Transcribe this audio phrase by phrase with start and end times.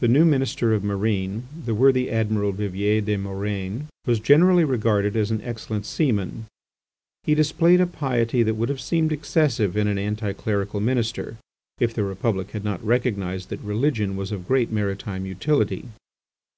[0.00, 5.30] The new Minister of Marine, the worthy Admiral Vivier des Murènes, was generally regarded as
[5.30, 6.44] an excellent seaman.
[7.22, 11.38] He displayed a piety that would have seemed excessive in an anti clerical minister,
[11.80, 15.88] if the Republic had not recognised that religion was of great maritime utility.